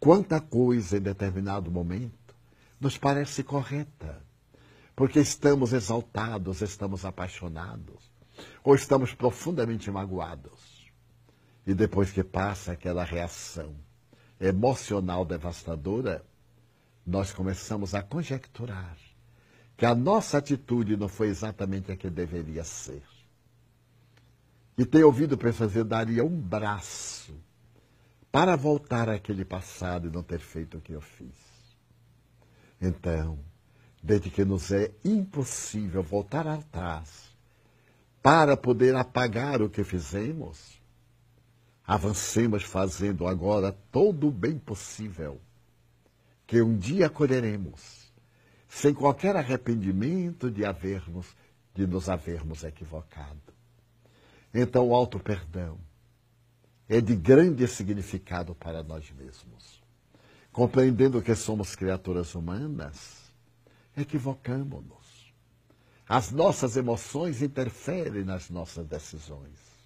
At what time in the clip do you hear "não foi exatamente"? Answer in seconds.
20.96-21.92